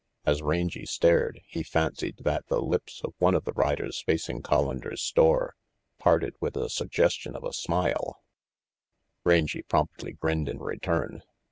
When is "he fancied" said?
1.45-2.17